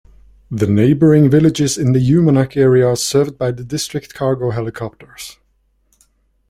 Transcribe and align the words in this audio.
The 0.49 0.65
neighbouring 0.65 1.29
villages 1.29 1.77
in 1.77 1.91
the 1.91 1.99
Uummannaq 1.99 2.57
area 2.57 2.87
are 2.87 2.95
served 2.95 3.37
by 3.37 3.51
district 3.51 4.15
cargo 4.15 4.49
helicopters. 4.49 5.37